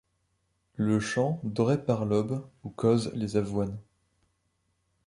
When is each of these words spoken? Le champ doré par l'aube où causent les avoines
Le 0.77 0.99
champ 0.99 1.39
doré 1.43 1.85
par 1.85 2.05
l'aube 2.05 2.43
où 2.63 2.71
causent 2.71 3.11
les 3.13 3.37
avoines 3.37 3.77